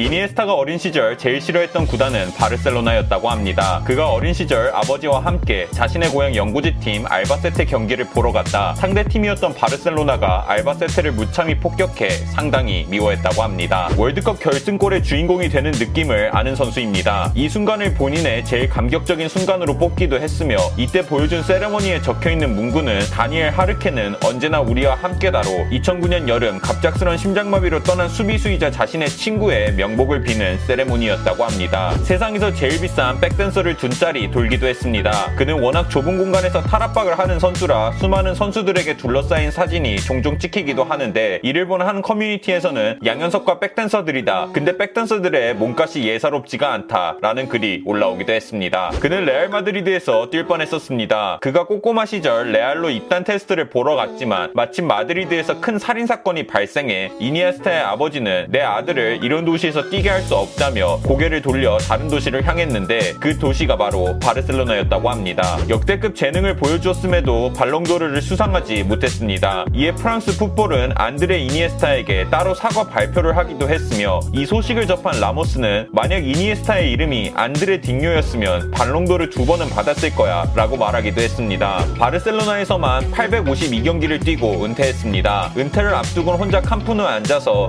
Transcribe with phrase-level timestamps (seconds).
[0.00, 3.82] 이니에스타가 어린 시절 제일 싫어했던 구단은 바르셀로나였다고 합니다.
[3.84, 9.54] 그가 어린 시절 아버지와 함께 자신의 고향 영구지 팀 알바세테 경기를 보러 갔다 상대 팀이었던
[9.54, 13.88] 바르셀로나가 알바세테를 무참히 폭격해 상당히 미워했다고 합니다.
[13.96, 17.32] 월드컵 결승골의 주인공이 되는 느낌을 아는 선수입니다.
[17.34, 24.14] 이 순간을 본인의 제일 감격적인 순간으로 뽑기도 했으며 이때 보여준 세레머니에 적혀있는 문구는 다니엘 하르케는
[24.22, 31.44] 언제나 우리와 함께다로 2009년 여름 갑작스런 심장마비로 떠난 수비수이자 자신의 친구의 명 명복을 비는 세레모니였다고
[31.44, 31.92] 합니다.
[32.02, 35.32] 세상에서 제일 비싼 백댄서를 둔 짤이 돌기도 했습니다.
[35.36, 41.66] 그는 워낙 좁은 공간에서 탈압박을 하는 선수라 수많은 선수들에게 둘러싸인 사진이 종종 찍히기도 하는데 이를
[41.66, 44.48] 본 한 커뮤니티에서는 양현석과 백댄서들이다.
[44.52, 47.16] 근데 백댄서들의 몸값이 예사롭지가 않다.
[47.22, 48.90] 라는 글이 올라오기도 했습니다.
[49.00, 51.38] 그는 레알 마드리드에서 뛸 뻔했었습니다.
[51.40, 57.80] 그가 꼬꼬마 시절 레알로 입단 테스트를 보러 갔지만 마침 마드리드에서 큰 살인 사건이 발생해 이니에스타의
[57.80, 63.14] 아버지는 내 아들을 이런 도시에서 도시에서 뛰게 할 수 없다며 고개를 돌려 다른 도시를 향했는데
[63.20, 65.56] 그 도시가 바로 바르셀로나였다고 합니다.
[65.68, 69.64] 역대급 재능을 보여주었음에도 발롱도르를 수상하지 못했습니다.
[69.72, 76.26] 이에 프랑스 풋볼은 안드레 이니에스타에게 따로 사과 발표를 하기도 했으며 이 소식을 접한 라모스는 만약
[76.26, 81.86] 이니에스타의 이름이 안드레 딩요였으면 발롱도르 두 번은 받았을 거야 라고 말하기도 했습니다.
[81.98, 85.52] 바르셀로나에서만 852경기를 뛰고 은퇴했습니다.
[85.56, 87.68] 은퇴를 앞두고 혼자 캄프 누에 앉아서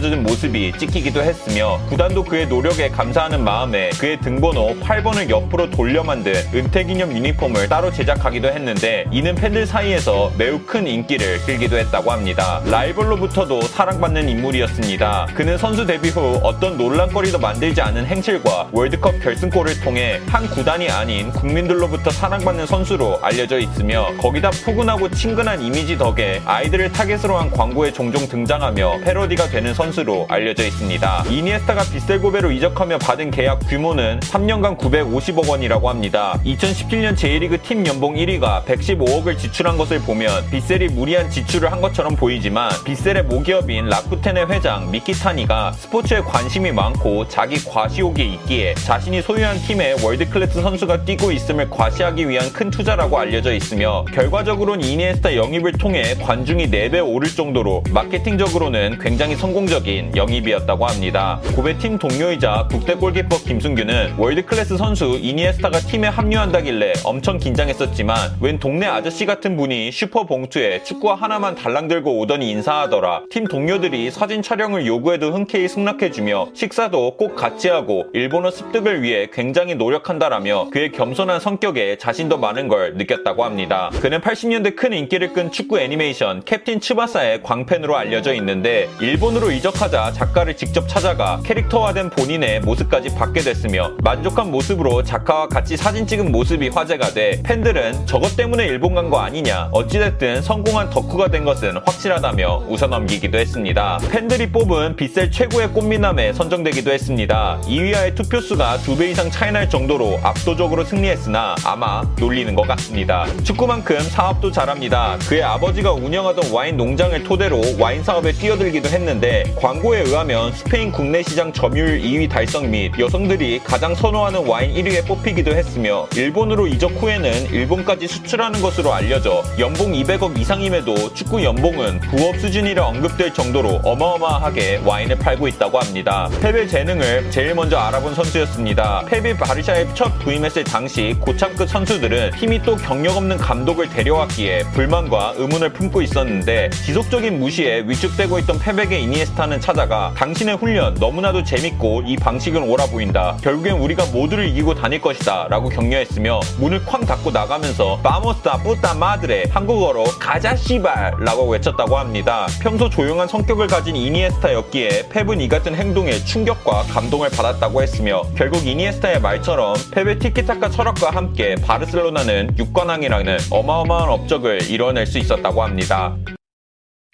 [0.00, 1.39] 젖은 모습이 찍히기도 했습니다.
[1.40, 7.68] 했으며 구단도 그의 노력에 감사하는 마음에 그의 등번호 8번을 옆으로 돌려 만든 은퇴 기념 유니폼을
[7.68, 12.60] 따로 제작하기도 했는데 이는 팬들 사이에서 매우 큰 인기를 끌기도 했다고 합니다.
[12.66, 15.28] 라이벌로부터도 사랑받는 인물이었습니다.
[15.34, 21.30] 그는 선수 데뷔 후 어떤 논란거리도 만들지 않은 행실과 월드컵 결승골을 통해 한 구단이 아닌
[21.30, 28.28] 국민들로부터 사랑받는 선수로 알려져 있으며 거기다 푸근하고 친근한 이미지 덕에 아이들을 타겟으로 한 광고에 종종
[28.28, 31.24] 등장하며 패러디가 되는 선수로 알려져 있습니다.
[31.30, 36.40] 이니에스타가 비셀 고베로 이적하며 받은 계약 규모는 3년간 950억 원이라고 합니다.
[36.44, 42.72] 2017년 J1리그 팀 연봉 1위가 115억을 지출한 것을 보면 비셀이 무리한 지출을 한 것처럼 보이지만
[42.84, 50.60] 비셀의 모기업인 라쿠텐의 회장 미키타니가 스포츠에 관심이 많고 자기 과시욕이 있기에 자신이 소유한 팀에 월드클래스
[50.60, 57.06] 선수가 뛰고 있음을 과시하기 위한 큰 투자라고 알려져 있으며 결과적으로는 이니에스타 영입을 통해 관중이 4배
[57.06, 61.19] 오를 정도로 마케팅적으로는 굉장히 성공적인 영입이었다고 합니다.
[61.20, 61.40] 있습니다.
[61.54, 68.86] 고베 팀 동료이자 국대 골키퍼 김승규는 월드클래스 선수 이니에스타가 팀에 합류한다길래 엄청 긴장했었지만 웬 동네
[68.86, 73.24] 아저씨 같은 분이 슈퍼 봉투에 축구화 하나만 달랑 들고 오더니 인사하더라.
[73.30, 79.74] 팀 동료들이 사진 촬영을 요구해도 흔쾌히 승낙해주며 식사도 꼭 같이 하고 일본어 습득을 위해 굉장히
[79.74, 83.90] 노력한다라며 그의 겸손한 성격에 자신도 많은 걸 느꼈다고 합니다.
[84.00, 90.56] 그는 80년대 큰 인기를 끈 축구 애니메이션 캡틴 츠바사의 광팬으로 알려져 있는데 일본으로 이적하자 작가를
[90.56, 96.68] 직접 찾아 찾아가 캐릭터화된 본인의 모습까지 받게 됐으며 만족한 모습으로 작가와 같이 사진 찍은 모습이
[96.68, 102.66] 화제가 돼 팬들은 저것 때문에 일본 간 거 아니냐 어찌됐든 성공한 덕후가 된 것은 확실하다며
[102.68, 103.98] 웃어넘기기도 했습니다.
[104.10, 107.60] 팬들이 뽑은 빗셀 최고의 꽃미남에 선정되기도 했습니다.
[107.64, 113.26] 2위와의 투표수가 2배 이상 차이날 정도로 압도적으로 승리했으나 아마 놀리는 것 같습니다.
[113.42, 115.18] 축구만큼 사업도 잘합니다.
[115.28, 121.50] 그의 아버지가 운영하던 와인 농장을 토대로 와인 사업에 뛰어들기도 했는데 광고에 의하면 스페인 국내 시장
[121.50, 128.06] 점유율 2위 달성 및 여성들이 가장 선호하는 와인 1위에 뽑히기도 했으며 일본으로 이적 후에는 일본까지
[128.06, 135.48] 수출하는 것으로 알려져 연봉 200억 이상임에도 축구 연봉은 부업 수준이라 언급될 정도로 어마어마하게 와인을 팔고
[135.48, 136.28] 있다고 합니다.
[136.42, 139.06] 펩의 재능을 제일 먼저 알아본 선수였습니다.
[139.06, 145.72] 펩이 바르샤에 첫 부임했을 당시 고참급 선수들은 힘이 또 경력 없는 감독을 데려왔기에 불만과 의문을
[145.72, 152.62] 품고 있었는데 지속적인 무시에 위축되고 있던 펩에게 이니에스타는 찾아가 당신의 훈련 너무나도 재밌고 이 방식은
[152.62, 153.36] 옳아 보인다.
[153.42, 155.48] 결국엔 우리가 모두를 이기고 다닐 것이다.
[155.48, 162.46] 라고 격려했으며 문을 쾅 닫고 나가면서 바모스타 뿌따 마드레 한국어로 가자 씨발 라고 외쳤다고 합니다.
[162.60, 169.20] 평소 조용한 성격을 가진 이니에스타였기에 펩은 이 같은 행동에 충격과 감동을 받았다고 했으며 결국 이니에스타의
[169.20, 176.16] 말처럼 펩의 티키타카 철학과 함께 바르셀로나는 6관왕이라는 어마어마한 업적을 이뤄낼 수 있었다고 합니다.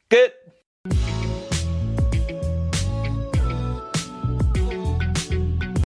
[0.08, 0.32] 끝!